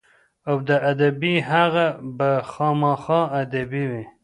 [0.49, 1.85] او د ادبي هغه
[2.17, 4.03] به خامخا ادبي وي.